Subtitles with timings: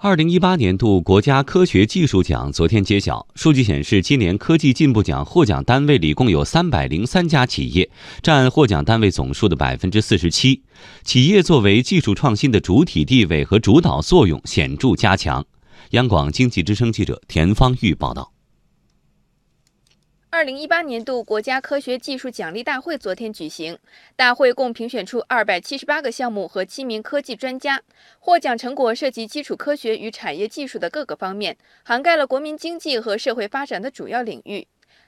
[0.00, 7.90] 二零一八年度国家科学技术奖昨天揭晓，数据显示，今年科技进步奖获奖单位里共有三百零三家企业，
[8.22, 10.62] 占获奖单位总数的百分之四十七。
[11.02, 15.44] 企业作为技术创新的主体地位和主导作用显著加强。
[15.90, 18.37] 央广经济之声记者田方玉报道。
[20.38, 23.76] 二零一八年度国家科学技术奖励大会昨天举行，
[24.14, 27.82] 大会共评选出二百七十八个项目和七名科技专家，
[28.20, 34.64] 获奖成果涉及基础科学与产业技术的各个方面，涵盖了国民经济和社会发展的主要领域。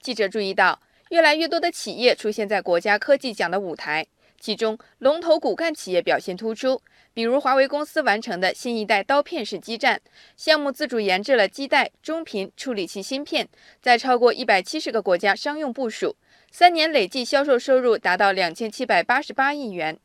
[0.00, 4.04] 记者注意到，越来越多的企业出现在国家科技奖的舞台。
[4.42, 6.82] 其中，龙头骨干企业表现突出，
[7.14, 10.00] 比如华为公司完成的新一代刀片式基站
[10.36, 13.48] 项目，自主研制了基带、中频处理器芯片，
[13.80, 16.16] 在超过一百七十个国家商用部署，
[16.50, 19.96] 三年累计销售收入达到两千七百八十八亿元。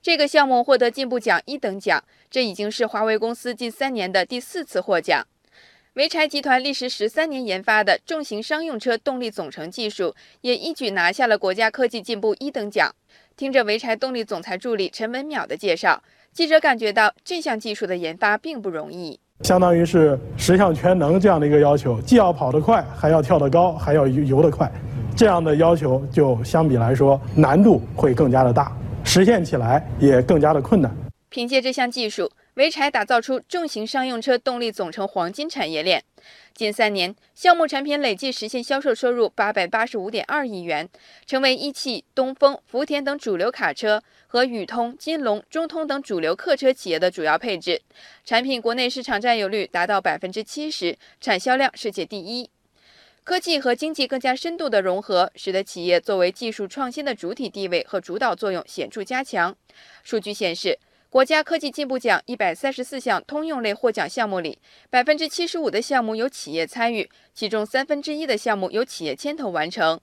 [0.00, 5.26] 这个项目获得进步奖一等奖，这已经是华为公司近三年的第四次获奖。
[5.94, 12.90] 潍柴集团历时十三年研发的重型商用车动力总成技术，也一举拿下了国家科技进步一等奖。
[13.36, 24.72] 听着潍柴动力总裁助理陈文淼的介绍，记者感觉到这项技术的研发并不容易，相当于是十项全能这样的一个要求，既要跑得快，还要跳得高，还要游得快，
[25.14, 30.90] 这样的要求就相比来说难度会更加的大，实现起来也更加的困难。
[31.28, 32.30] 凭借这项技术。
[32.54, 36.04] 潍柴打造出重型商用车动力总成黄金产业链，
[36.52, 40.86] 近三年项目产品累计实现销售收入八百八十五点二亿元，
[41.24, 47.80] 成为一汽、东风、福田等主流卡车和宇通、金龙、中通等主流客车企业的主要配置，
[48.22, 52.50] 产品国内市场占有率达到百分之七十，产销量世界第一。
[53.24, 59.56] 科技和经济更加深度的融合，使得企业作为技术创新的主体地位和主导作用显著加强。
[60.04, 60.78] 数据显示。
[61.12, 70.00] 国家科技进步奖一百三十四项通用类获奖项目里，百分之七十五的项目由企业参与，其中三分之一的项目由企业牵头完成。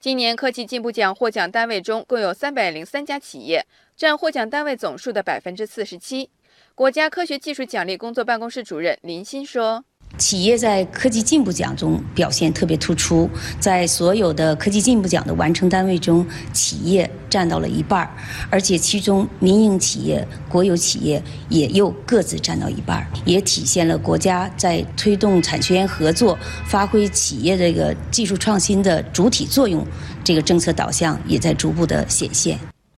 [0.00, 6.30] 今年科技进步奖获奖单位中共有三百零三家企业，占获奖单位总数的百分之四十七。
[6.74, 9.84] 国家科学技术奖励工作办公室主任林欣说。
[10.18, 13.28] 企业在科技进步奖中表现特别突出，
[13.60, 18.10] 在所有的科技进步奖的完成单位中，企业占到了一半儿，
[18.48, 29.86] 而且其中民营企业、国有企业也又各自占到一半儿，也体现了国家在推动产学研合作、发挥企业这个技术创新的主体作用，
[30.24, 32.58] 这个政策导向也在逐步的显现。